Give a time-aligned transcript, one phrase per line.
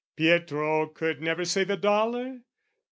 [0.17, 2.39] Pietro could never save a dollar?